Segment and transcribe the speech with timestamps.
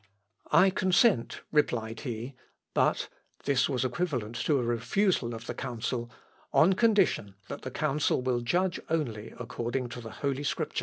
[0.51, 2.33] "I consent," replied he,
[2.73, 3.07] "but
[3.43, 6.09] (this was equivalent to a refusal of the Council)
[6.51, 10.79] on condition that the Council will judge only according to the Holy Scriptures."